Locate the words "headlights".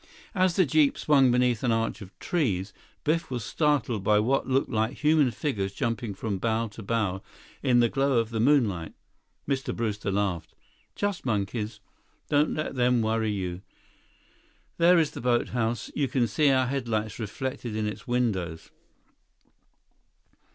16.65-17.19